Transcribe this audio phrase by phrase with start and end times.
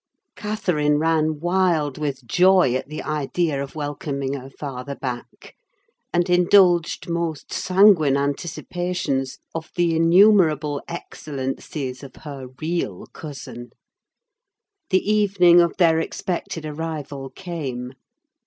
[0.35, 5.55] Catherine ran wild with joy at the idea of welcoming her father back;
[6.11, 13.69] and indulged most sanguine anticipations of the innumerable excellencies of her "real" cousin.
[14.89, 17.93] The evening of their expected arrival came.